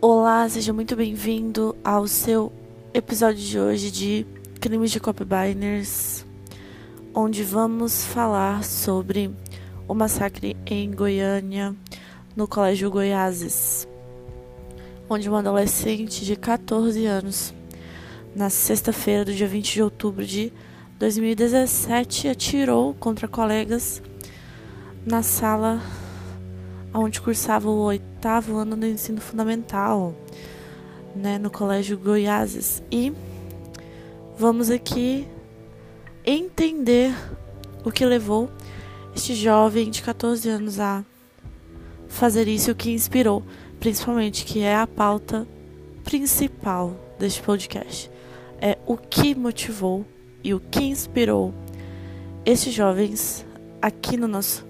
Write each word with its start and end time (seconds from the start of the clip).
Olá, 0.00 0.48
seja 0.48 0.72
muito 0.72 0.94
bem-vindo 0.94 1.74
ao 1.82 2.06
seu 2.06 2.52
episódio 2.94 3.42
de 3.42 3.58
hoje 3.58 3.90
de 3.90 4.24
Crimes 4.60 4.92
de 4.92 5.00
Copybiners, 5.00 6.24
onde 7.12 7.42
vamos 7.42 8.04
falar 8.04 8.62
sobre 8.62 9.28
o 9.88 9.94
massacre 9.94 10.56
em 10.64 10.92
Goiânia, 10.92 11.74
no 12.36 12.46
Colégio 12.46 12.88
Goiáses, 12.92 13.88
onde 15.10 15.28
uma 15.28 15.40
adolescente 15.40 16.24
de 16.24 16.36
14 16.36 17.04
anos, 17.04 17.52
na 18.36 18.48
sexta-feira 18.48 19.24
do 19.24 19.34
dia 19.34 19.48
20 19.48 19.74
de 19.74 19.82
outubro 19.82 20.24
de 20.24 20.52
2017, 20.96 22.28
atirou 22.28 22.94
contra 22.94 23.26
colegas 23.26 24.00
na 25.04 25.24
sala 25.24 25.82
onde 26.92 27.20
cursava 27.20 27.68
o 27.68 27.78
oitavo 27.80 28.56
ano 28.56 28.76
do 28.76 28.86
ensino 28.86 29.20
fundamental, 29.20 30.14
né, 31.14 31.38
no 31.38 31.50
Colégio 31.50 31.98
Goiáses. 31.98 32.82
E 32.90 33.12
vamos 34.38 34.70
aqui 34.70 35.26
entender 36.24 37.14
o 37.84 37.90
que 37.90 38.04
levou 38.04 38.50
este 39.14 39.34
jovem 39.34 39.90
de 39.90 40.02
14 40.02 40.48
anos 40.48 40.78
a 40.78 41.04
fazer 42.06 42.48
isso, 42.48 42.70
o 42.70 42.74
que 42.74 42.90
inspirou, 42.90 43.42
principalmente, 43.78 44.44
que 44.44 44.60
é 44.60 44.76
a 44.76 44.86
pauta 44.86 45.46
principal 46.04 46.96
deste 47.18 47.42
podcast. 47.42 48.10
É 48.60 48.78
o 48.86 48.96
que 48.96 49.34
motivou 49.34 50.04
e 50.42 50.54
o 50.54 50.60
que 50.60 50.84
inspirou 50.84 51.54
estes 52.44 52.72
jovens 52.72 53.44
aqui 53.80 54.16
no 54.16 54.26
nosso, 54.26 54.66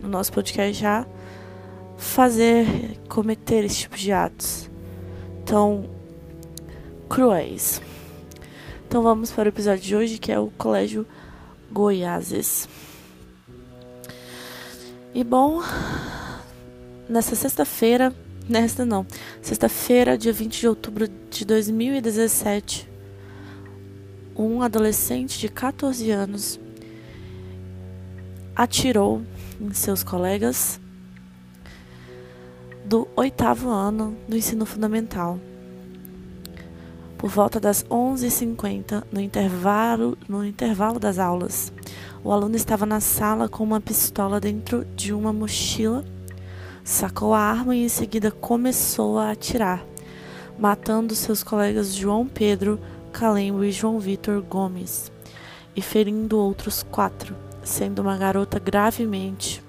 no 0.00 0.08
nosso 0.08 0.32
podcast 0.32 0.72
já 0.72 1.06
fazer, 1.96 2.66
cometer 3.08 3.64
esse 3.64 3.80
tipo 3.80 3.96
de 3.96 4.12
atos 4.12 4.70
tão 5.44 5.88
cruéis. 7.08 7.80
Então 8.86 9.02
vamos 9.02 9.30
para 9.30 9.46
o 9.46 9.48
episódio 9.48 9.82
de 9.82 9.96
hoje, 9.96 10.18
que 10.18 10.30
é 10.30 10.38
o 10.38 10.50
Colégio 10.58 11.06
Goiáses. 11.70 12.68
E 15.14 15.24
bom, 15.24 15.62
nessa 17.08 17.34
sexta-feira, 17.34 18.14
nesta 18.48 18.84
não, 18.84 19.06
sexta-feira, 19.40 20.18
dia 20.18 20.32
20 20.32 20.60
de 20.60 20.68
outubro 20.68 21.08
de 21.30 21.44
2017, 21.44 22.88
um 24.36 24.60
adolescente 24.62 25.38
de 25.38 25.48
14 25.48 26.10
anos 26.10 26.60
atirou 28.54 29.22
em 29.60 29.72
seus 29.72 30.02
colegas 30.02 30.80
do 32.86 33.08
oitavo 33.16 33.68
ano 33.68 34.16
do 34.28 34.36
ensino 34.36 34.64
fundamental. 34.64 35.40
Por 37.18 37.28
volta 37.28 37.58
das 37.58 37.82
11h50, 37.84 39.02
no 39.10 39.20
intervalo, 39.20 40.16
no 40.28 40.46
intervalo 40.46 41.00
das 41.00 41.18
aulas, 41.18 41.72
o 42.22 42.30
aluno 42.30 42.54
estava 42.54 42.86
na 42.86 43.00
sala 43.00 43.48
com 43.48 43.64
uma 43.64 43.80
pistola 43.80 44.38
dentro 44.38 44.84
de 44.94 45.12
uma 45.12 45.32
mochila, 45.32 46.04
sacou 46.84 47.34
a 47.34 47.40
arma 47.40 47.74
e 47.74 47.82
em 47.82 47.88
seguida 47.88 48.30
começou 48.30 49.18
a 49.18 49.32
atirar, 49.32 49.84
matando 50.56 51.12
seus 51.16 51.42
colegas 51.42 51.92
João 51.92 52.24
Pedro 52.24 52.78
Calembo 53.12 53.64
e 53.64 53.72
João 53.72 53.98
Vitor 53.98 54.40
Gomes, 54.42 55.10
e 55.74 55.82
ferindo 55.82 56.38
outros 56.38 56.84
quatro, 56.84 57.34
sendo 57.64 58.00
uma 58.00 58.16
garota 58.16 58.60
gravemente 58.60 59.65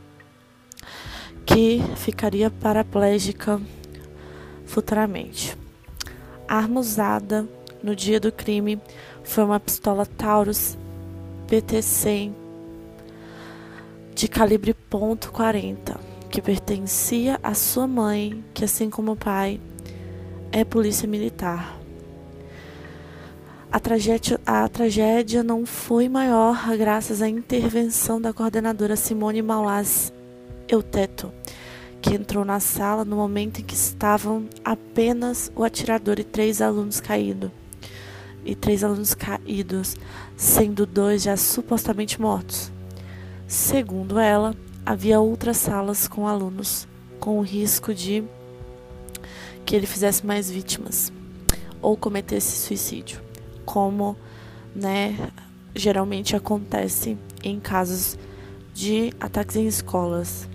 que 1.58 1.82
ficaria 1.96 2.52
paraplégica 2.52 3.60
futuramente. 4.68 5.58
A 6.48 6.58
arma 6.58 6.80
usada 6.80 7.48
no 7.82 7.96
dia 7.96 8.20
do 8.20 8.32
crime 8.32 8.80
foi 9.24 9.44
uma 9.44 9.60
pistola 9.60 10.06
Taurus 10.06 10.78
PT-100 11.48 12.32
de 14.14 14.28
calibre 14.28 14.76
.40, 14.92 15.98
que 16.30 16.44
pertencia 16.44 17.40
à 17.42 17.56
sua 17.56 17.88
mãe, 17.88 18.44
que 18.54 18.64
assim 18.64 18.88
como 18.88 19.14
o 19.14 19.18
pai 19.18 19.60
é 20.52 20.64
polícia 20.64 21.08
militar. 21.08 21.76
A 23.72 23.80
tragédia, 23.80 24.40
a 24.46 24.70
tragédia 24.70 25.42
não 25.42 25.66
foi 25.66 26.08
maior 26.08 26.78
graças 26.78 27.20
à 27.20 27.28
intervenção 27.28 28.22
da 28.22 28.32
coordenadora 28.32 28.96
Simone 28.96 29.42
Maulaz 29.42 30.14
Euteto, 30.70 31.34
que 32.08 32.16
entrou 32.16 32.46
na 32.46 32.62
sala 32.62 33.04
no 33.04 33.18
momento 33.18 33.60
em 33.60 33.66
que 33.66 33.74
estavam 33.74 34.48
apenas 34.64 35.52
o 35.54 35.64
atirador 35.66 36.18
e 36.20 36.24
três 36.24 36.62
alunos 36.62 37.02
caídos. 37.02 37.52
E 38.46 38.56
três 38.56 38.82
alunos 38.82 39.14
caídos, 39.14 39.98
sendo 40.38 40.86
dois 40.86 41.24
já 41.24 41.36
supostamente 41.36 42.22
mortos. 42.22 42.72
Segundo 43.46 44.18
ela, 44.18 44.56
havia 44.86 45.20
outras 45.20 45.58
salas 45.58 46.08
com 46.08 46.26
alunos, 46.26 46.88
com 47.20 47.40
o 47.40 47.42
risco 47.42 47.94
de 47.94 48.24
que 49.66 49.76
ele 49.76 49.86
fizesse 49.86 50.26
mais 50.26 50.50
vítimas 50.50 51.12
ou 51.82 51.98
cometesse 51.98 52.66
suicídio, 52.66 53.20
como, 53.66 54.16
né, 54.74 55.30
geralmente 55.76 56.38
acontece 56.38 57.18
em 57.44 57.60
casos 57.60 58.18
de 58.74 59.12
ataques 59.20 59.58
em 59.58 59.68
escolas. 59.68 60.48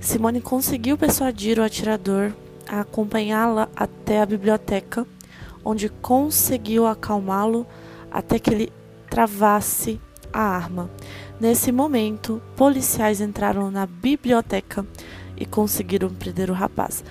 Simone 0.00 0.40
conseguiu 0.40 0.96
persuadir 0.96 1.58
o 1.58 1.62
atirador 1.62 2.32
a 2.68 2.80
acompanhá-la 2.80 3.68
até 3.74 4.20
a 4.20 4.26
biblioteca, 4.26 5.06
onde 5.64 5.88
conseguiu 5.88 6.86
acalmá-lo 6.86 7.66
até 8.10 8.38
que 8.38 8.50
ele 8.50 8.72
travasse 9.08 10.00
a 10.32 10.40
arma. 10.40 10.90
Nesse 11.40 11.70
momento, 11.72 12.42
policiais 12.56 13.20
entraram 13.20 13.70
na 13.70 13.86
biblioteca 13.86 14.86
e 15.36 15.44
conseguiram 15.44 16.08
prender 16.10 16.50
o 16.50 16.54
rapaz. 16.54 17.04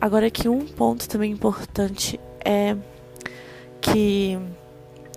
Agora 0.00 0.30
que 0.30 0.48
um 0.48 0.66
ponto 0.66 1.08
também 1.08 1.32
importante 1.32 2.20
é 2.44 2.76
que 3.80 4.38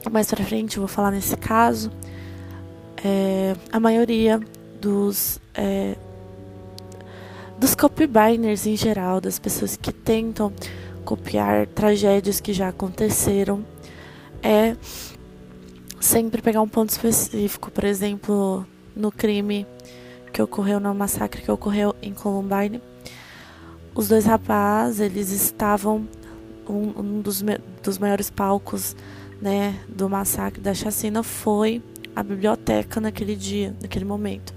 mais 0.09 0.27
para 0.27 0.43
frente 0.43 0.77
eu 0.77 0.81
vou 0.81 0.87
falar 0.87 1.11
nesse 1.11 1.35
caso, 1.35 1.91
é, 3.03 3.53
a 3.71 3.79
maioria 3.79 4.39
dos 4.79 5.39
é, 5.53 5.95
dos 7.59 7.75
copybiners 7.75 8.65
em 8.65 8.75
geral, 8.75 9.19
das 9.19 9.37
pessoas 9.37 9.75
que 9.75 9.91
tentam 9.91 10.51
copiar 11.03 11.67
tragédias 11.67 12.39
que 12.39 12.53
já 12.53 12.69
aconteceram, 12.69 13.65
é 14.41 14.75
sempre 15.99 16.41
pegar 16.41 16.61
um 16.61 16.67
ponto 16.67 16.89
específico, 16.89 17.69
por 17.69 17.83
exemplo, 17.83 18.65
no 18.95 19.11
crime 19.11 19.67
que 20.31 20.41
ocorreu 20.41 20.79
no 20.79 20.93
massacre 20.95 21.41
que 21.41 21.51
ocorreu 21.51 21.93
em 22.01 22.13
Columbine. 22.13 22.81
Os 23.93 24.07
dois 24.07 24.25
rapazes, 24.25 25.01
eles 25.01 25.29
estavam 25.29 26.07
um, 26.67 26.93
um 26.97 27.21
dos, 27.21 27.43
dos 27.83 27.97
maiores 27.97 28.29
palcos, 28.29 28.95
né, 29.41 29.77
do 29.87 30.09
massacre 30.09 30.61
da 30.61 30.73
chacina 30.73 31.23
foi 31.23 31.81
a 32.15 32.23
biblioteca 32.23 33.01
naquele 33.01 33.35
dia, 33.35 33.75
naquele 33.81 34.05
momento. 34.05 34.53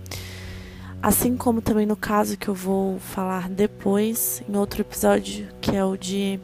Assim 1.03 1.37
como 1.37 1.61
também 1.61 1.85
no 1.85 1.97
caso 1.97 2.39
que 2.39 2.47
eu 2.47 2.55
vou 2.55 3.01
falar 3.01 3.49
depois, 3.49 4.41
em 4.49 4.57
outro 4.57 4.83
episódio, 4.83 5.49
que 5.61 5.75
é 5.75 5.85
o 5.85 5.97
de 5.97 6.39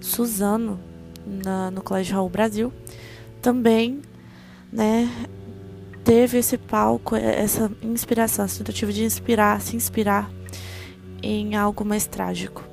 Suzano, 0.00 0.80
na, 1.26 1.70
no 1.70 1.82
Colégio 1.82 2.14
Raul 2.14 2.30
Brasil, 2.30 2.72
também, 3.42 4.00
né, 4.72 5.10
teve 6.04 6.38
esse 6.38 6.56
palco, 6.56 7.16
é, 7.16 7.38
essa 7.38 7.70
inspiração, 7.82 8.46
essa 8.46 8.56
tentativa 8.56 8.90
de 8.90 9.04
inspirar, 9.04 9.60
se 9.60 9.76
inspirar 9.76 10.30
em 11.22 11.54
algo 11.54 11.84
mais 11.84 12.06
trágico. 12.06 12.64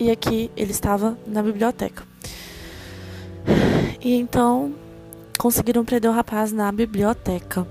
E 0.00 0.10
aqui 0.10 0.50
ele 0.56 0.70
estava 0.70 1.18
na 1.26 1.42
biblioteca. 1.42 2.04
E 4.00 4.14
então 4.14 4.72
conseguiram 5.36 5.84
prender 5.84 6.10
o 6.10 6.14
rapaz 6.14 6.52
na 6.52 6.72
biblioteca. 6.72 7.66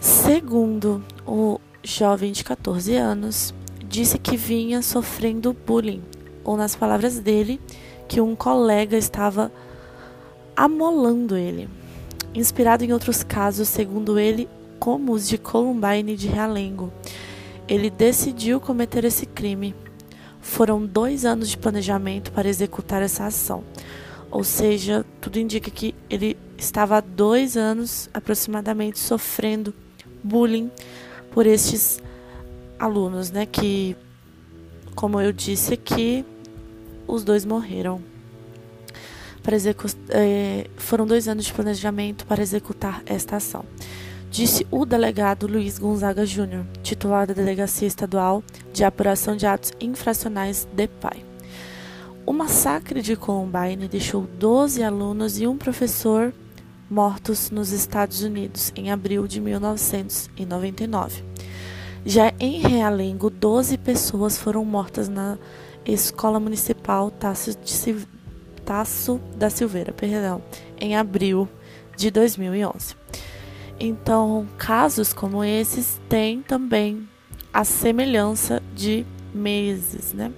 Segundo 0.00 1.04
o 1.24 1.60
jovem 1.88 2.32
de 2.32 2.44
14 2.44 2.94
anos, 2.94 3.54
disse 3.88 4.18
que 4.18 4.36
vinha 4.36 4.82
sofrendo 4.82 5.56
bullying, 5.66 6.02
ou 6.44 6.54
nas 6.56 6.76
palavras 6.76 7.18
dele, 7.18 7.58
que 8.06 8.20
um 8.20 8.36
colega 8.36 8.96
estava 8.96 9.50
amolando 10.54 11.34
ele. 11.34 11.68
Inspirado 12.34 12.84
em 12.84 12.92
outros 12.92 13.22
casos, 13.22 13.68
segundo 13.68 14.18
ele, 14.18 14.46
como 14.78 15.12
os 15.12 15.26
de 15.26 15.38
Columbine 15.38 16.14
de 16.14 16.28
Realengo, 16.28 16.92
ele 17.66 17.88
decidiu 17.88 18.60
cometer 18.60 19.04
esse 19.04 19.24
crime. 19.24 19.74
Foram 20.42 20.84
dois 20.84 21.24
anos 21.24 21.48
de 21.48 21.56
planejamento 21.56 22.30
para 22.32 22.48
executar 22.48 23.02
essa 23.02 23.24
ação. 23.24 23.64
Ou 24.30 24.44
seja, 24.44 25.06
tudo 25.22 25.38
indica 25.38 25.70
que 25.70 25.94
ele 26.10 26.36
estava 26.58 26.98
há 26.98 27.00
dois 27.00 27.56
anos 27.56 28.10
aproximadamente 28.12 28.98
sofrendo 28.98 29.72
bullying 30.22 30.70
por 31.38 31.46
estes 31.46 32.02
alunos, 32.80 33.30
né, 33.30 33.46
que, 33.46 33.96
como 34.96 35.20
eu 35.20 35.32
disse 35.32 35.72
aqui, 35.72 36.24
os 37.06 37.22
dois 37.22 37.44
morreram. 37.44 38.02
Para 39.40 39.56
é, 40.08 40.66
foram 40.76 41.06
dois 41.06 41.28
anos 41.28 41.44
de 41.44 41.52
planejamento 41.52 42.26
para 42.26 42.42
executar 42.42 43.04
esta 43.06 43.36
ação 43.36 43.64
disse 44.32 44.66
o 44.68 44.84
delegado 44.84 45.46
Luiz 45.46 45.78
Gonzaga 45.78 46.26
Júnior, 46.26 46.66
titular 46.82 47.24
da 47.24 47.34
Delegacia 47.34 47.86
Estadual 47.86 48.42
de 48.72 48.82
Apuração 48.82 49.36
de 49.36 49.46
Atos 49.46 49.70
Infracionais 49.80 50.66
DEPAI. 50.74 51.24
O 52.26 52.32
massacre 52.32 53.00
de 53.00 53.14
Columbine 53.14 53.86
deixou 53.86 54.22
12 54.40 54.82
alunos 54.82 55.38
e 55.38 55.46
um 55.46 55.56
professor 55.56 56.34
mortos 56.90 57.50
nos 57.50 57.70
Estados 57.70 58.22
Unidos 58.22 58.72
em 58.74 58.90
abril 58.90 59.26
de 59.26 59.40
1999. 59.40 61.27
Já 62.08 62.32
em 62.40 62.58
Realengo, 62.60 63.28
12 63.28 63.76
pessoas 63.76 64.38
foram 64.38 64.64
mortas 64.64 65.10
na 65.10 65.36
Escola 65.84 66.40
Municipal 66.40 67.10
Tasso, 67.10 67.50
Tasso 68.64 69.20
da 69.36 69.50
Silveira, 69.50 69.92
perdão, 69.92 70.40
em 70.80 70.96
abril 70.96 71.46
de 71.98 72.10
2011. 72.10 72.96
Então, 73.78 74.48
casos 74.56 75.12
como 75.12 75.44
esses 75.44 76.00
têm 76.08 76.40
também 76.40 77.06
a 77.52 77.62
semelhança 77.62 78.62
de 78.74 79.04
meses, 79.34 80.14
né? 80.14 80.32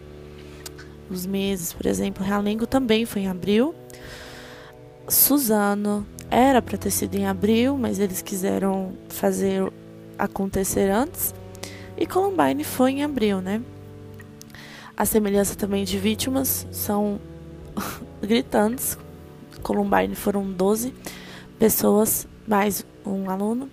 Os 1.08 1.25
meses, 1.25 1.72
por 1.72 1.87
exemplo, 1.87 2.25
Realengo 2.25 2.67
também 2.67 3.06
foi 3.06 3.22
em 3.22 3.28
abril. 3.28 3.76
Suzano 5.06 6.05
era 6.28 6.61
para 6.61 6.76
ter 6.76 6.90
sido 6.90 7.14
em 7.14 7.28
abril, 7.28 7.78
mas 7.78 8.00
eles 8.00 8.22
quiseram 8.22 8.93
fazer 9.08 9.72
acontecer 10.19 10.90
antes. 10.90 11.32
E 12.00 12.06
Columbine 12.06 12.64
foi 12.64 12.93
em 12.93 13.05
abril, 13.05 13.43
né? 13.43 13.61
A 14.97 15.05
semelhança 15.05 15.55
também 15.55 15.85
de 15.85 15.99
vítimas 15.99 16.67
são 16.73 17.20
gritantes. 18.23 18.97
Columbine 19.62 20.14
foram 20.14 20.50
12 20.50 20.94
pessoas 21.58 22.26
mais 22.49 22.87
um 23.05 23.29
aluno, 23.29 23.69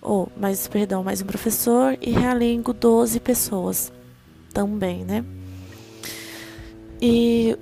ou 0.00 0.32
mais, 0.34 0.66
perdão, 0.66 1.04
mais 1.04 1.20
um 1.20 1.26
professor, 1.26 1.98
e 2.00 2.10
Realengo 2.10 2.72
12 2.72 3.20
pessoas 3.20 3.92
também, 4.54 5.04
né? 5.04 5.22
E 7.02 7.54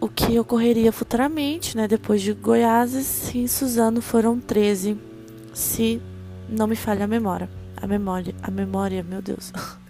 o 0.00 0.08
que 0.08 0.38
ocorreria 0.38 0.90
futuramente, 0.90 1.76
né, 1.76 1.86
depois 1.86 2.22
de 2.22 2.32
Goiás 2.32 2.94
e 3.34 3.46
Suzano 3.46 4.00
foram 4.00 4.40
13, 4.40 4.96
se 5.52 6.00
não 6.48 6.66
me 6.66 6.76
falha 6.76 7.04
a 7.04 7.06
memória. 7.06 7.59
A 7.82 7.86
memória, 7.86 8.34
a 8.42 8.50
memória, 8.50 9.02
meu 9.02 9.22
Deus. 9.22 9.52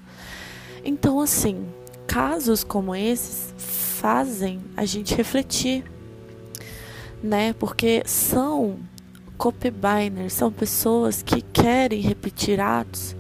Então, 0.82 1.20
assim, 1.20 1.68
casos 2.06 2.64
como 2.64 2.96
esses 2.96 3.52
fazem 3.58 4.62
a 4.74 4.86
gente 4.86 5.14
refletir, 5.14 5.84
né? 7.22 7.52
Porque 7.52 8.02
são 8.06 8.78
copybiners 9.40 10.34
são 10.34 10.52
pessoas 10.52 11.22
que 11.22 11.40
querem 11.40 12.02
repetir 12.02 12.60
atos, 12.60 13.16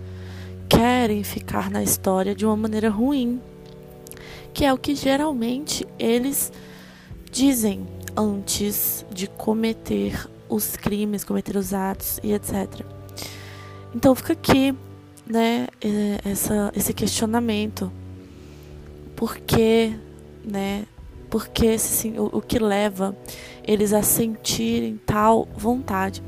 querem 0.68 1.24
ficar 1.24 1.70
na 1.70 1.82
história 1.82 2.34
de 2.34 2.44
uma 2.44 2.54
maneira 2.54 2.90
ruim, 2.90 3.40
que 4.52 4.66
é 4.66 4.70
o 4.70 4.76
que 4.76 4.94
geralmente 4.94 5.88
eles 5.98 6.52
dizem 7.32 7.88
antes 8.14 9.06
de 9.10 9.28
cometer 9.28 10.28
os 10.46 10.76
crimes, 10.76 11.24
cometer 11.24 11.56
os 11.56 11.72
atos 11.72 12.20
e 12.22 12.34
etc. 12.34 12.84
Então 13.94 14.14
fica 14.14 14.32
aqui, 14.32 14.74
né, 15.26 15.66
é, 15.80 16.20
essa, 16.30 16.72
esse 16.74 16.92
questionamento. 16.92 17.90
Por 19.16 19.36
que, 19.38 19.94
né, 20.44 20.84
porque 21.28 21.66
esse, 21.66 22.08
o, 22.10 22.38
o 22.38 22.42
que 22.42 22.58
leva 22.58 23.16
eles 23.64 23.92
a 23.92 24.02
sentirem 24.02 25.00
tal 25.06 25.46
vontade. 25.56 26.22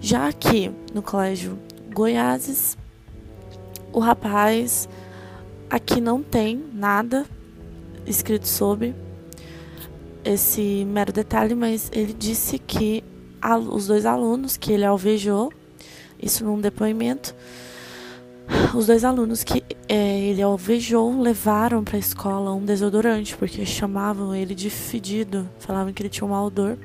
Já 0.00 0.32
que 0.32 0.70
no 0.92 1.02
colégio 1.02 1.58
Goiáses, 1.92 2.76
o 3.92 4.00
rapaz 4.00 4.88
aqui 5.70 6.00
não 6.00 6.22
tem 6.22 6.62
nada 6.72 7.24
escrito 8.04 8.46
sobre 8.46 8.94
esse 10.24 10.84
mero 10.84 11.12
detalhe, 11.12 11.54
mas 11.54 11.90
ele 11.92 12.12
disse 12.12 12.58
que 12.58 13.04
os 13.70 13.86
dois 13.86 14.04
alunos 14.06 14.56
que 14.56 14.72
ele 14.72 14.84
alvejou, 14.84 15.52
isso 16.20 16.44
num 16.44 16.60
depoimento, 16.60 17.34
os 18.74 18.86
dois 18.86 19.04
alunos 19.04 19.42
que 19.42 19.62
é, 19.88 20.20
ele 20.20 20.42
alvejou 20.42 21.20
levaram 21.20 21.82
para 21.82 21.96
a 21.96 22.00
escola 22.00 22.52
um 22.52 22.64
desodorante, 22.64 23.36
porque 23.36 23.64
chamavam 23.64 24.34
ele 24.34 24.54
de 24.54 24.68
fedido, 24.68 25.48
falavam 25.58 25.92
que 25.92 26.02
ele 26.02 26.08
tinha 26.08 26.26
um 26.26 26.30
mau 26.30 26.46
odor. 26.46 26.76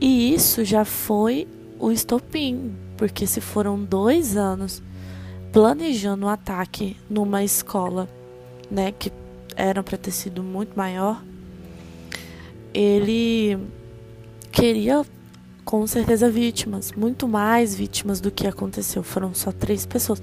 E 0.00 0.34
isso 0.34 0.64
já 0.64 0.84
foi 0.84 1.46
o 1.78 1.92
estopim, 1.92 2.72
porque 2.96 3.26
se 3.26 3.40
foram 3.40 3.82
dois 3.82 4.36
anos 4.36 4.82
planejando 5.52 6.26
um 6.26 6.28
ataque 6.28 6.96
numa 7.08 7.44
escola, 7.44 8.08
né, 8.70 8.92
que 8.92 9.12
era 9.54 9.82
para 9.82 9.98
ter 9.98 10.10
sido 10.10 10.42
muito 10.42 10.76
maior, 10.76 11.22
ele 12.72 13.58
queria 14.50 15.04
com 15.64 15.86
certeza 15.86 16.28
vítimas, 16.30 16.92
muito 16.92 17.26
mais 17.28 17.74
vítimas 17.74 18.20
do 18.20 18.30
que 18.30 18.46
aconteceu. 18.46 19.02
Foram 19.02 19.34
só 19.34 19.52
três 19.52 19.86
pessoas, 19.86 20.22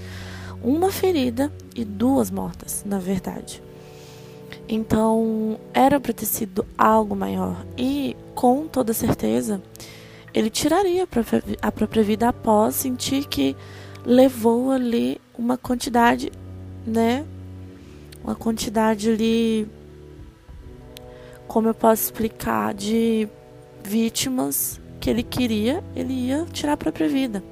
uma 0.62 0.91
ferida 0.91 1.51
e 1.75 1.86
duas 1.86 2.30
mortas, 2.30 2.83
na 2.86 3.00
verdade. 3.00 3.62
Então 4.68 5.59
era 5.74 6.00
para 6.00 6.13
ter 6.13 6.25
sido 6.25 6.65
algo 6.77 7.15
maior 7.15 7.65
e 7.77 8.15
com 8.36 8.68
toda 8.68 8.94
certeza 8.94 9.62
ele 10.33 10.50
tiraria 10.50 11.07
a 11.62 11.71
própria 11.71 12.03
vida 12.03 12.30
após 12.30 12.75
sentir 12.75 13.25
que 13.27 13.56
levou 14.06 14.71
ali 14.71 15.19
uma 15.38 15.57
quantidade, 15.57 16.31
né? 16.85 17.25
Uma 18.24 18.35
quantidade 18.35 19.09
ali, 19.09 19.68
como 21.47 21.68
eu 21.68 21.74
posso 21.74 22.03
explicar, 22.03 22.74
de 22.74 23.27
vítimas 23.83 24.80
que 24.99 25.09
ele 25.09 25.23
queria, 25.23 25.83
ele 25.95 26.13
ia 26.13 26.45
tirar 26.51 26.73
a 26.73 26.77
própria 26.77 27.07
vida. 27.07 27.43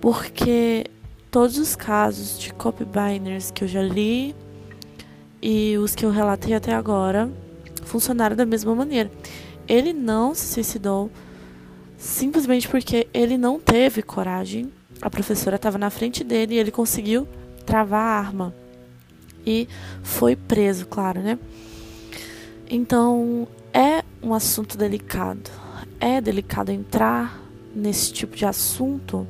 Porque 0.00 0.86
todos 1.30 1.58
os 1.58 1.74
casos 1.74 2.38
de 2.38 2.52
copybiners 2.52 3.50
que 3.50 3.64
eu 3.64 3.68
já 3.68 3.82
li 3.82 4.34
e 5.42 5.76
os 5.78 5.94
que 5.94 6.04
eu 6.04 6.10
relatei 6.10 6.54
até 6.54 6.72
agora 6.74 7.30
funcionaram 7.84 8.36
da 8.36 8.46
mesma 8.46 8.74
maneira. 8.74 9.10
Ele 9.66 9.92
não 9.92 10.34
se 10.34 10.46
suicidou 10.54 11.10
simplesmente 11.96 12.68
porque 12.68 13.08
ele 13.12 13.36
não 13.36 13.58
teve 13.58 14.02
coragem. 14.02 14.72
A 15.02 15.10
professora 15.10 15.56
estava 15.56 15.78
na 15.78 15.90
frente 15.90 16.24
dele 16.24 16.54
e 16.54 16.58
ele 16.58 16.70
conseguiu 16.70 17.26
travar 17.66 18.00
a 18.00 18.26
arma. 18.26 18.54
E 19.46 19.68
foi 20.02 20.36
preso, 20.36 20.86
claro, 20.86 21.20
né? 21.20 21.38
Então, 22.70 23.48
é 23.72 24.02
um 24.22 24.34
assunto 24.34 24.76
delicado 24.76 25.50
é 26.00 26.20
delicado 26.20 26.70
entrar 26.70 27.40
nesse 27.74 28.12
tipo 28.12 28.36
de 28.36 28.44
assunto 28.44 29.26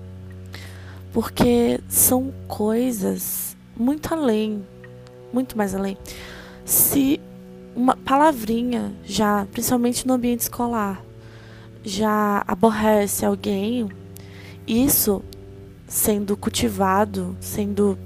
porque 1.12 1.80
são 1.88 2.32
coisas 2.46 3.56
muito 3.76 4.12
além, 4.12 4.64
muito 5.32 5.56
mais 5.56 5.74
além. 5.74 5.96
Se 6.64 7.20
uma 7.74 7.96
palavrinha 7.96 8.92
já, 9.04 9.46
principalmente 9.52 10.06
no 10.06 10.14
ambiente 10.14 10.40
escolar, 10.40 11.02
já 11.82 12.44
aborrece 12.46 13.24
alguém, 13.24 13.88
isso 14.66 15.22
sendo 15.86 16.36
cultivado, 16.36 17.36
sendo 17.40 17.98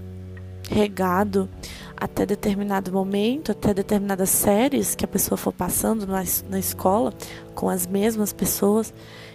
regado 0.71 1.49
até 1.97 2.25
determinado 2.25 2.93
momento, 2.93 3.53
até 3.53 3.75
determinadas 3.75 4.31
séries 4.31 4.95
que 4.95 5.05
a 5.05 5.09
pessoa 5.09 5.37
for 5.37 5.53
passando 5.53 6.07
na, 6.07 6.23
na 6.49 6.59
escola 6.59 7.13
com 7.55 7.69
as 7.69 7.87
mesmas 7.87 8.33
pessoas 8.33 8.93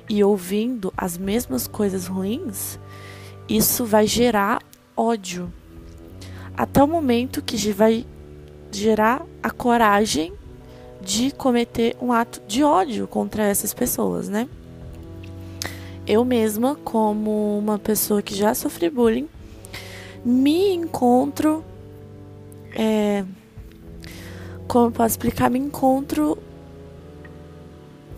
e 0.09 0.23
ouvindo 0.23 0.93
as 0.95 1.17
mesmas 1.17 1.67
coisas 1.67 2.07
ruins, 2.07 2.79
isso 3.47 3.85
vai 3.85 4.07
gerar 4.07 4.61
ódio. 4.95 5.51
Até 6.55 6.83
o 6.83 6.87
momento 6.87 7.41
que 7.41 7.55
vai 7.71 8.05
gerar 8.71 9.25
a 9.41 9.49
coragem 9.49 10.33
de 11.01 11.31
cometer 11.31 11.95
um 12.01 12.11
ato 12.11 12.41
de 12.47 12.63
ódio 12.63 13.07
contra 13.07 13.43
essas 13.43 13.73
pessoas, 13.73 14.27
né? 14.27 14.47
Eu 16.05 16.23
mesma, 16.25 16.75
como 16.83 17.57
uma 17.57 17.77
pessoa 17.77 18.21
que 18.21 18.33
já 18.33 18.53
sofre 18.53 18.89
bullying, 18.89 19.29
me 20.25 20.73
encontro 20.73 21.63
é, 22.73 23.23
como 24.67 24.87
eu 24.87 24.91
posso 24.91 25.13
explicar, 25.13 25.49
me 25.49 25.57
encontro 25.57 26.37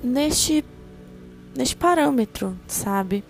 neste, 0.03 0.63
neste 1.55 1.75
parâmetro, 1.75 2.57
sabe? 2.67 3.23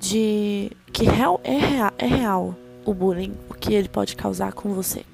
De 0.00 0.70
que 0.92 1.04
real, 1.04 1.40
é, 1.42 1.56
real, 1.56 1.92
é 1.98 2.06
real 2.06 2.54
o 2.84 2.92
bullying, 2.92 3.34
o 3.48 3.54
que 3.54 3.72
ele 3.72 3.88
pode 3.88 4.14
causar 4.16 4.52
com 4.52 4.72
você. 4.74 5.04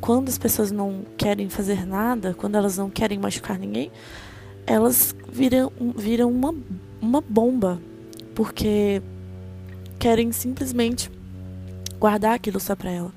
quando 0.00 0.28
as 0.28 0.38
pessoas 0.38 0.70
não 0.70 1.04
querem 1.16 1.48
fazer 1.48 1.84
nada, 1.84 2.32
quando 2.32 2.54
elas 2.54 2.78
não 2.78 2.88
querem 2.88 3.18
machucar 3.18 3.58
ninguém, 3.58 3.90
elas 4.64 5.14
viram, 5.28 5.72
viram 5.96 6.30
uma, 6.30 6.54
uma 7.00 7.20
bomba, 7.20 7.80
porque 8.34 9.02
querem 9.98 10.30
simplesmente 10.30 11.10
guardar 11.98 12.34
aquilo 12.34 12.60
só 12.60 12.76
para 12.76 12.90
ela. 12.90 13.12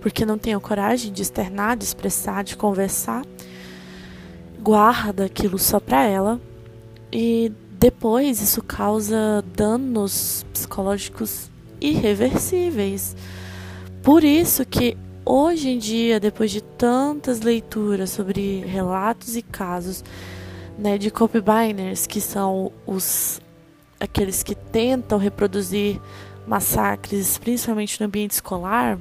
Porque 0.00 0.24
não 0.24 0.38
tem 0.38 0.54
a 0.54 0.60
coragem 0.60 1.12
de 1.12 1.22
externar, 1.22 1.76
de 1.76 1.84
expressar, 1.84 2.44
de 2.44 2.56
conversar. 2.56 3.22
Guarda 4.64 5.26
aquilo 5.26 5.58
só 5.58 5.78
para 5.78 6.04
ela. 6.04 6.40
E 7.12 7.52
depois 7.78 8.40
isso 8.40 8.62
causa 8.62 9.44
danos 9.54 10.46
psicológicos 10.54 11.50
irreversíveis. 11.78 13.14
Por 14.02 14.24
isso 14.24 14.64
que 14.64 14.96
hoje 15.22 15.68
em 15.68 15.76
dia, 15.76 16.18
depois 16.18 16.50
de 16.50 16.62
tantas 16.62 17.40
leituras 17.40 18.08
sobre 18.08 18.60
relatos 18.60 19.36
e 19.36 19.42
casos 19.42 20.02
né, 20.78 20.96
de 20.96 21.10
copybiners, 21.10 22.06
que 22.06 22.20
são 22.20 22.72
os 22.86 23.42
aqueles 24.00 24.42
que 24.42 24.54
tentam 24.54 25.18
reproduzir 25.18 26.00
massacres, 26.46 27.36
principalmente 27.36 28.00
no 28.00 28.06
ambiente 28.06 28.30
escolar, 28.30 28.98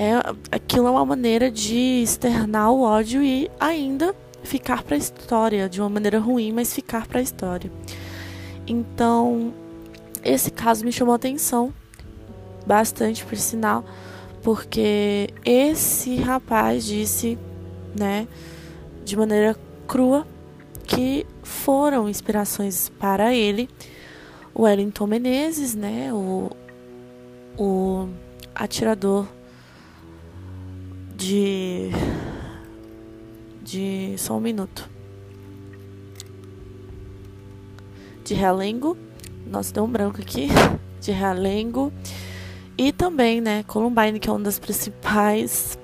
é, 0.00 0.14
aquilo 0.50 0.86
é 0.86 0.90
uma 0.90 1.04
maneira 1.04 1.50
de 1.50 2.00
externar 2.02 2.72
o 2.72 2.80
ódio 2.80 3.22
e 3.22 3.50
ainda 3.60 4.14
ficar 4.42 4.82
para 4.82 4.94
a 4.94 4.98
história, 4.98 5.68
de 5.68 5.78
uma 5.78 5.90
maneira 5.90 6.18
ruim, 6.18 6.52
mas 6.52 6.72
ficar 6.72 7.06
para 7.06 7.18
a 7.18 7.22
história. 7.22 7.70
Então, 8.66 9.52
esse 10.24 10.50
caso 10.50 10.86
me 10.86 10.90
chamou 10.90 11.12
a 11.12 11.16
atenção 11.16 11.70
bastante, 12.66 13.26
por 13.26 13.36
sinal, 13.36 13.84
porque 14.42 15.28
esse 15.44 16.16
rapaz 16.16 16.86
disse, 16.86 17.38
né, 17.94 18.26
de 19.04 19.14
maneira 19.18 19.54
crua, 19.86 20.26
que 20.86 21.26
foram 21.42 22.08
inspirações 22.08 22.88
para 22.98 23.34
ele 23.34 23.68
o 24.54 24.62
Wellington 24.62 25.06
Menezes, 25.06 25.74
né, 25.74 26.10
o, 26.10 26.50
o 27.58 28.08
atirador 28.54 29.26
de 31.20 31.90
de 33.62 34.14
só 34.16 34.38
um 34.38 34.40
minuto. 34.40 34.88
De 38.24 38.32
Realengo, 38.34 38.96
nossa 39.46 39.72
deu 39.72 39.84
um 39.84 39.90
branco 39.90 40.20
aqui, 40.20 40.48
de 41.00 41.12
Realengo. 41.12 41.92
E 42.76 42.90
também, 42.90 43.40
né, 43.40 43.62
Columbine 43.64 44.18
que 44.18 44.30
é 44.30 44.32
um 44.32 44.42
das 44.42 44.58
principais 44.58 45.78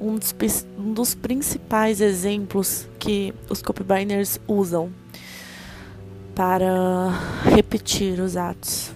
um 0.00 0.16
dos, 0.16 0.34
um 0.76 0.92
dos 0.92 1.14
principais 1.14 2.00
exemplos 2.00 2.88
que 2.98 3.32
os 3.48 3.62
copybiners 3.62 4.40
usam 4.48 4.90
para 6.34 7.10
repetir 7.44 8.18
os 8.18 8.36
atos. 8.36 8.90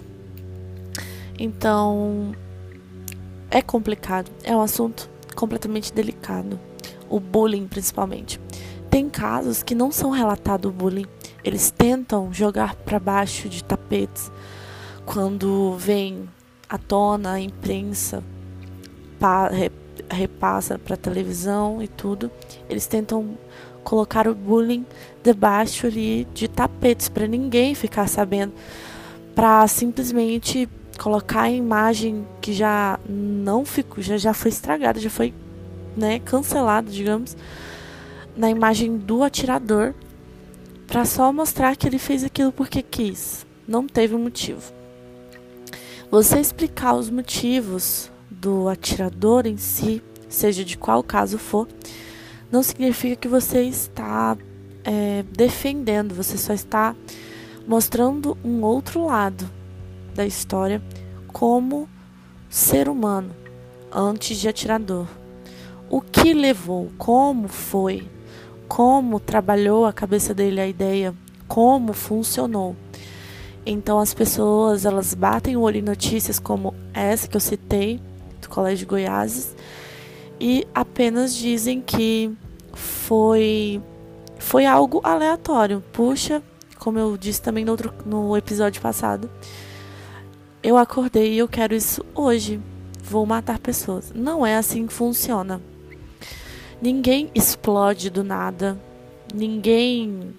Então, 1.37 2.33
é 3.55 3.61
complicado, 3.61 4.29
é 4.43 4.53
um 4.53 4.59
assunto 4.59 5.09
completamente 5.33 5.93
delicado. 5.93 6.59
O 7.09 7.21
bullying, 7.21 7.69
principalmente. 7.69 8.37
Tem 8.89 9.09
casos 9.09 9.63
que 9.63 9.73
não 9.73 9.93
são 9.93 10.09
relatados 10.09 10.73
bullying, 10.73 11.05
eles 11.41 11.71
tentam 11.71 12.33
jogar 12.33 12.75
para 12.75 12.99
baixo 12.99 13.47
de 13.47 13.63
tapetes 13.63 14.29
quando 15.05 15.73
vem 15.77 16.27
à 16.67 16.77
tona 16.77 17.33
a 17.33 17.39
imprensa 17.39 18.21
repassa 20.09 20.77
para 20.77 20.97
televisão 20.97 21.81
e 21.81 21.87
tudo. 21.87 22.29
Eles 22.69 22.85
tentam 22.85 23.37
colocar 23.85 24.27
o 24.27 24.35
bullying 24.35 24.85
debaixo 25.23 25.87
ali 25.87 26.27
de 26.33 26.49
tapetes 26.49 27.07
para 27.07 27.25
ninguém 27.25 27.73
ficar 27.73 28.09
sabendo, 28.09 28.53
para 29.33 29.65
simplesmente 29.69 30.67
colocar 30.97 31.43
a 31.43 31.51
imagem 31.51 32.25
que 32.41 32.53
já 32.53 32.99
não 33.07 33.65
ficou, 33.65 34.03
já, 34.03 34.17
já 34.17 34.33
foi 34.33 34.49
estragada, 34.49 34.99
já 34.99 35.09
foi 35.09 35.33
né, 35.95 36.19
cancelada, 36.19 36.89
digamos, 36.89 37.35
na 38.35 38.49
imagem 38.49 38.97
do 38.97 39.23
atirador, 39.23 39.93
para 40.87 41.05
só 41.05 41.31
mostrar 41.31 41.75
que 41.75 41.87
ele 41.87 41.97
fez 41.97 42.23
aquilo 42.23 42.51
porque 42.51 42.81
quis, 42.81 43.45
não 43.67 43.87
teve 43.87 44.15
um 44.15 44.19
motivo. 44.19 44.73
Você 46.11 46.39
explicar 46.39 46.93
os 46.93 47.09
motivos 47.09 48.11
do 48.29 48.69
atirador 48.69 49.47
em 49.47 49.57
si, 49.57 50.01
seja 50.29 50.63
de 50.63 50.77
qual 50.77 51.01
caso 51.01 51.37
for, 51.37 51.67
não 52.51 52.61
significa 52.61 53.15
que 53.15 53.27
você 53.27 53.63
está 53.63 54.37
é, 54.83 55.23
defendendo, 55.31 56.13
você 56.13 56.37
só 56.37 56.53
está 56.53 56.95
mostrando 57.67 58.37
um 58.43 58.61
outro 58.61 59.05
lado 59.05 59.49
da 60.15 60.25
história 60.25 60.81
como 61.27 61.87
ser 62.49 62.89
humano 62.89 63.31
antes 63.91 64.37
de 64.37 64.47
atirador. 64.47 65.07
O 65.89 66.01
que 66.01 66.33
levou, 66.33 66.91
como 66.97 67.47
foi, 67.47 68.07
como 68.67 69.19
trabalhou 69.19 69.85
a 69.85 69.93
cabeça 69.93 70.33
dele 70.33 70.59
a 70.59 70.67
ideia, 70.67 71.13
como 71.47 71.93
funcionou. 71.93 72.75
Então 73.65 73.99
as 73.99 74.13
pessoas 74.13 74.85
elas 74.85 75.13
batem 75.13 75.55
o 75.55 75.61
olho 75.61 75.77
em 75.77 75.81
notícias 75.81 76.39
como 76.39 76.73
essa 76.93 77.27
que 77.27 77.35
eu 77.35 77.41
citei 77.41 77.99
do 78.41 78.49
Colégio 78.49 78.87
Goiás 78.87 79.55
e 80.39 80.67
apenas 80.73 81.35
dizem 81.35 81.81
que 81.81 82.31
foi 82.73 83.81
foi 84.37 84.65
algo 84.65 85.01
aleatório. 85.03 85.83
Puxa, 85.91 86.41
como 86.77 86.99
eu 86.99 87.17
disse 87.17 87.41
também 87.41 87.65
no, 87.65 87.71
outro, 87.71 87.93
no 88.05 88.37
episódio 88.37 88.81
passado, 88.81 89.29
eu 90.65 90.77
acordei 90.77 91.33
e 91.33 91.37
eu 91.37 91.47
quero 91.47 91.75
isso 91.75 92.03
hoje. 92.15 92.59
Vou 93.03 93.23
matar 93.23 93.59
pessoas. 93.59 94.11
Não 94.15 94.43
é 94.43 94.57
assim 94.57 94.87
que 94.87 94.93
funciona. 94.93 95.61
Ninguém 96.81 97.29
explode 97.35 98.09
do 98.09 98.23
nada. 98.23 98.75
Ninguém 99.31 100.33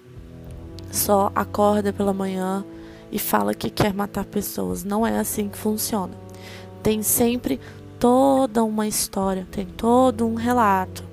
só 0.91 1.31
acorda 1.33 1.93
pela 1.93 2.13
manhã 2.13 2.65
e 3.09 3.17
fala 3.17 3.53
que 3.53 3.69
quer 3.69 3.93
matar 3.93 4.25
pessoas. 4.25 4.83
Não 4.83 5.07
é 5.07 5.17
assim 5.17 5.47
que 5.47 5.57
funciona. 5.57 6.13
Tem 6.83 7.01
sempre 7.01 7.57
toda 7.97 8.65
uma 8.65 8.85
história, 8.85 9.47
tem 9.49 9.65
todo 9.65 10.27
um 10.27 10.35
relato 10.35 11.05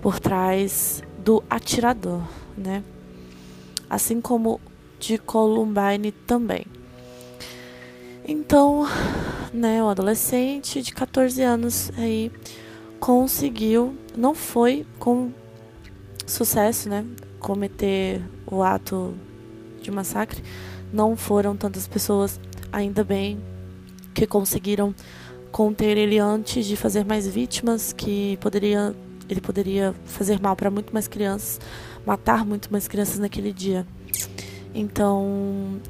por 0.00 0.18
trás 0.18 1.02
do 1.18 1.44
atirador, 1.50 2.22
né? 2.56 2.82
Assim 3.88 4.18
como 4.18 4.58
de 4.98 5.18
Columbine 5.18 6.10
também. 6.10 6.64
Então, 8.32 8.86
né, 9.52 9.82
o 9.82 9.88
adolescente 9.88 10.80
de 10.82 10.94
14 10.94 11.42
anos 11.42 11.90
aí 11.98 12.30
conseguiu, 13.00 13.96
não 14.16 14.36
foi 14.36 14.86
com 15.00 15.32
sucesso, 16.24 16.88
né, 16.88 17.04
cometer 17.40 18.22
o 18.46 18.62
ato 18.62 19.14
de 19.82 19.90
massacre. 19.90 20.44
Não 20.92 21.16
foram 21.16 21.56
tantas 21.56 21.88
pessoas, 21.88 22.38
ainda 22.72 23.02
bem 23.02 23.40
que 24.14 24.28
conseguiram 24.28 24.94
conter 25.50 25.98
ele 25.98 26.20
antes 26.20 26.66
de 26.66 26.76
fazer 26.76 27.04
mais 27.04 27.26
vítimas, 27.26 27.92
que 27.92 28.36
poderia 28.40 28.94
ele 29.28 29.40
poderia 29.40 29.92
fazer 30.04 30.40
mal 30.40 30.54
para 30.54 30.70
muito 30.70 30.92
mais 30.92 31.08
crianças, 31.08 31.60
matar 32.06 32.46
muito 32.46 32.70
mais 32.70 32.86
crianças 32.86 33.18
naquele 33.18 33.52
dia. 33.52 33.84
Então, 34.72 35.80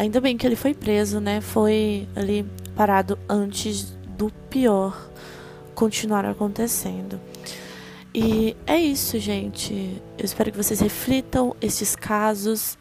ainda 0.00 0.18
bem 0.18 0.34
que 0.34 0.46
ele 0.46 0.56
foi 0.56 0.72
preso, 0.72 1.20
né? 1.20 1.42
Foi 1.42 2.08
ali 2.16 2.46
parado 2.74 3.18
antes 3.28 3.94
do 4.16 4.32
pior 4.48 5.10
continuar 5.74 6.24
acontecendo. 6.24 7.20
E 8.14 8.56
é 8.66 8.78
isso, 8.78 9.18
gente. 9.18 10.00
Eu 10.16 10.24
espero 10.24 10.50
que 10.50 10.56
vocês 10.56 10.80
reflitam 10.80 11.54
esses 11.60 11.94
casos. 11.94 12.78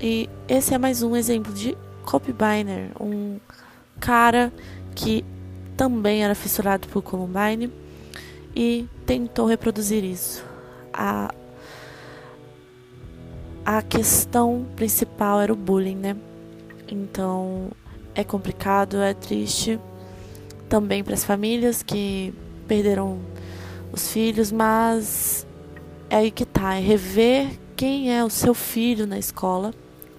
E 0.00 0.30
esse 0.48 0.72
é 0.72 0.78
mais 0.78 1.02
um 1.02 1.16
exemplo 1.16 1.52
de 1.52 1.76
Copybiner, 2.04 2.90
um 3.00 3.40
cara 3.98 4.52
que 4.94 5.24
também 5.76 6.22
era 6.22 6.34
fissurado 6.34 6.86
por 6.88 7.02
Columbine 7.02 7.72
e 8.54 8.86
tentou 9.04 9.46
reproduzir 9.46 10.04
isso. 10.04 10.44
A, 10.92 11.34
a 13.64 13.82
questão 13.82 14.64
principal 14.76 15.40
era 15.40 15.52
o 15.52 15.56
bullying, 15.56 15.96
né? 15.96 16.16
Então 16.88 17.70
é 18.14 18.22
complicado, 18.22 18.98
é 18.98 19.14
triste 19.14 19.78
também 20.68 21.02
para 21.04 21.14
as 21.14 21.24
famílias 21.24 21.82
que 21.82 22.34
perderam 22.66 23.20
os 23.92 24.10
filhos, 24.10 24.50
mas 24.50 25.46
é 26.08 26.16
aí 26.16 26.30
que 26.30 26.44
tá, 26.44 26.74
é 26.74 26.80
rever 26.80 27.58
quem 27.76 28.14
é 28.14 28.24
o 28.24 28.30
seu 28.30 28.54
filho 28.54 29.06
na 29.06 29.18
escola 29.18 29.72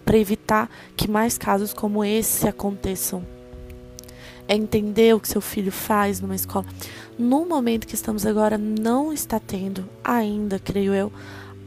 para 0.06 0.18
evitar 0.18 0.70
que 0.96 1.10
mais 1.10 1.38
casos 1.38 1.74
como 1.74 2.04
esse 2.04 2.48
aconteçam. 2.48 3.26
é 4.48 4.56
entender 4.56 5.16
o 5.16 5.20
que 5.20 5.28
seu 5.28 5.40
filho 5.40 5.72
faz 5.72 6.20
numa 6.20 6.36
escola. 6.36 6.66
No 7.18 7.46
momento 7.46 7.88
que 7.88 7.96
estamos 7.96 8.26
agora, 8.26 8.58
não 8.58 9.14
está 9.14 9.40
tendo 9.40 9.88
ainda, 10.04 10.60
creio 10.60 10.94
eu, 10.94 11.12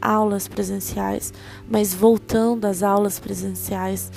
aulas 0.01 0.47
presenciais, 0.47 1.33
mas 1.67 1.93
voltando 1.93 2.65
às 2.65 2.83
aulas 2.83 3.19
presenciais, 3.19 4.11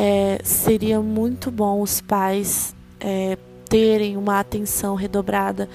é, 0.00 0.38
seria 0.44 1.00
muito 1.00 1.50
bom 1.50 1.82
os 1.82 2.00
pais 2.00 2.72
é, 3.00 3.36
terem 3.68 4.16
uma 4.16 4.38
atenção 4.38 4.94
redobrada 4.94 5.68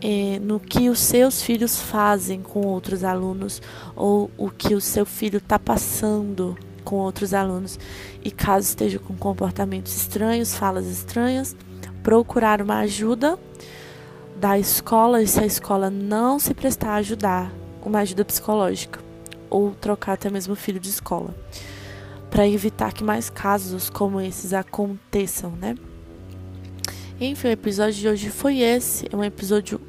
é, 0.00 0.38
no 0.40 0.60
que 0.60 0.88
os 0.88 1.00
seus 1.00 1.42
filhos 1.42 1.80
fazem 1.80 2.40
com 2.40 2.60
outros 2.60 3.02
alunos 3.02 3.60
ou 3.96 4.30
o 4.38 4.50
que 4.50 4.72
o 4.72 4.80
seu 4.80 5.04
filho 5.04 5.38
está 5.38 5.58
passando 5.58 6.56
com 6.84 6.94
outros 6.94 7.34
alunos. 7.34 7.76
E 8.24 8.30
caso 8.30 8.68
esteja 8.68 9.00
com 9.00 9.16
comportamentos 9.16 9.96
estranhos, 9.96 10.54
falas 10.54 10.86
estranhas, 10.86 11.56
procurar 12.04 12.62
uma 12.62 12.78
ajuda 12.78 13.36
da 14.36 14.56
escola 14.56 15.20
e 15.20 15.26
se 15.26 15.40
a 15.40 15.46
escola 15.46 15.90
não 15.90 16.38
se 16.38 16.54
prestar 16.54 16.90
a 16.90 16.96
ajudar, 16.96 17.50
uma 17.84 17.98
ajuda 17.98 18.24
psicológica 18.24 19.00
ou 19.50 19.72
trocar 19.72 20.12
até 20.12 20.30
mesmo 20.30 20.52
o 20.52 20.56
filho 20.56 20.78
de 20.78 20.90
escola, 20.90 21.34
para 22.30 22.46
evitar 22.48 22.92
que 22.92 23.04
mais 23.04 23.30
casos 23.30 23.88
como 23.88 24.20
esses 24.20 24.52
aconteçam, 24.52 25.50
né? 25.52 25.74
Enfim, 27.20 27.48
o 27.48 27.50
episódio 27.50 27.94
de 27.94 28.08
hoje 28.08 28.30
foi 28.30 28.58
esse. 28.58 29.06
É 29.10 29.16
um 29.16 29.24
episódio, 29.24 29.80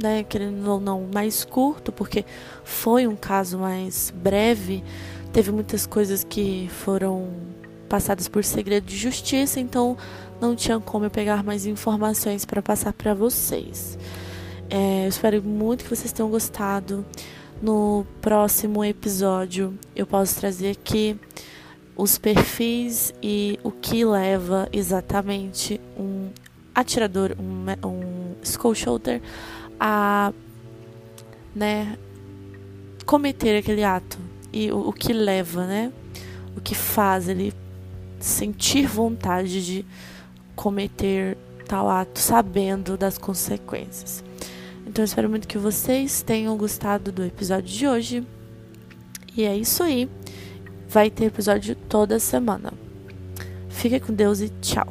né, 0.00 0.22
querendo 0.22 0.66
ou 0.70 0.80
não, 0.80 1.08
mais 1.12 1.44
curto, 1.44 1.90
porque 1.90 2.24
foi 2.62 3.06
um 3.06 3.16
caso 3.16 3.58
mais 3.58 4.12
breve. 4.16 4.84
Teve 5.32 5.50
muitas 5.50 5.84
coisas 5.84 6.22
que 6.22 6.68
foram 6.84 7.28
passadas 7.88 8.28
por 8.28 8.44
segredo 8.44 8.86
de 8.86 8.96
justiça, 8.96 9.58
então 9.58 9.96
não 10.40 10.54
tinha 10.54 10.78
como 10.78 11.06
eu 11.06 11.10
pegar 11.10 11.42
mais 11.42 11.66
informações 11.66 12.44
para 12.44 12.62
passar 12.62 12.92
para 12.92 13.14
vocês. 13.14 13.98
É, 14.70 15.04
eu 15.04 15.08
espero 15.08 15.42
muito 15.42 15.84
que 15.84 15.90
vocês 15.90 16.12
tenham 16.12 16.30
gostado. 16.30 17.04
No 17.62 18.04
próximo 18.20 18.84
episódio, 18.84 19.78
eu 19.94 20.06
posso 20.06 20.38
trazer 20.38 20.70
aqui 20.70 21.18
os 21.96 22.18
perfis 22.18 23.14
e 23.22 23.58
o 23.62 23.70
que 23.70 24.04
leva 24.04 24.68
exatamente 24.72 25.80
um 25.96 26.30
atirador, 26.74 27.36
um, 27.38 27.88
um 27.88 28.74
shooter, 28.74 29.22
a 29.78 30.32
né, 31.54 31.96
cometer 33.06 33.58
aquele 33.58 33.84
ato 33.84 34.18
e 34.52 34.72
o, 34.72 34.88
o 34.88 34.92
que 34.92 35.12
leva, 35.12 35.66
né, 35.66 35.92
o 36.56 36.60
que 36.60 36.74
faz 36.74 37.28
ele 37.28 37.52
sentir 38.18 38.86
vontade 38.86 39.64
de 39.64 39.86
cometer 40.56 41.36
tal 41.68 41.88
ato 41.88 42.18
sabendo 42.18 42.96
das 42.96 43.18
consequências. 43.18 44.24
Então 44.86 45.02
eu 45.02 45.06
espero 45.06 45.30
muito 45.30 45.48
que 45.48 45.58
vocês 45.58 46.22
tenham 46.22 46.56
gostado 46.56 47.10
do 47.10 47.24
episódio 47.24 47.68
de 47.68 47.86
hoje. 47.86 48.26
E 49.36 49.44
é 49.44 49.56
isso 49.56 49.82
aí. 49.82 50.08
Vai 50.94 51.10
ter 51.10 51.24
episódio 51.24 51.74
toda 51.74 52.20
semana. 52.20 52.72
Fique 53.68 53.98
com 53.98 54.14
Deus 54.14 54.40
e 54.40 54.48
tchau. 54.60 54.86